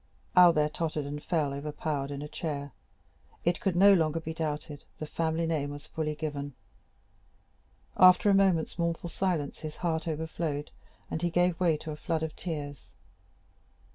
Albert 0.35 0.73
tottered 0.73 1.05
and 1.05 1.21
fell 1.21 1.53
overpowered 1.53 2.09
in 2.09 2.23
a 2.23 2.27
chair. 2.27 2.71
It 3.45 3.59
could 3.61 3.75
no 3.75 3.93
longer 3.93 4.19
be 4.19 4.33
doubted; 4.33 4.83
the 4.97 5.05
family 5.05 5.45
name 5.45 5.69
was 5.69 5.85
fully 5.85 6.15
given. 6.15 6.55
After 7.95 8.27
a 8.27 8.33
moment's 8.33 8.79
mournful 8.79 9.11
silence, 9.11 9.59
his 9.59 9.75
heart 9.75 10.07
overflowed, 10.07 10.71
and 11.11 11.21
he 11.21 11.29
gave 11.29 11.59
way 11.59 11.77
to 11.77 11.91
a 11.91 11.95
flood 11.95 12.23
of 12.23 12.35
tears. 12.35 12.87